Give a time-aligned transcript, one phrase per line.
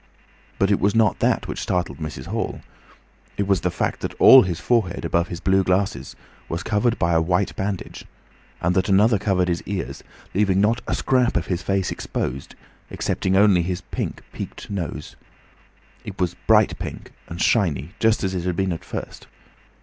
[0.57, 2.25] But it was not that which startled Mrs.
[2.25, 2.61] Hall.
[3.37, 6.15] It was the fact that all his forehead above his blue glasses
[6.49, 8.05] was covered by a white bandage,
[8.61, 10.03] and that another covered his ears,
[10.33, 12.55] leaving not a scrap of his face exposed
[12.89, 15.15] excepting only his pink, peaked nose.
[16.03, 19.27] It was bright, pink, and shiny just as it had been at first.